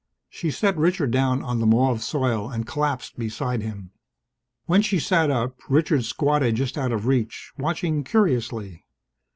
She 0.29 0.49
set 0.49 0.75
Richard 0.79 1.11
down 1.11 1.43
on 1.43 1.59
the 1.59 1.67
mauve 1.67 2.01
soil 2.01 2.49
and 2.49 2.65
collapsed 2.65 3.19
beside 3.19 3.61
him. 3.61 3.91
When 4.65 4.81
she 4.81 4.99
sat 4.99 5.29
up, 5.29 5.59
Richard 5.69 6.05
squatted 6.05 6.55
just 6.55 6.75
out 6.75 6.91
of 6.91 7.05
reach, 7.05 7.51
watching 7.55 8.03
curiously. 8.03 8.83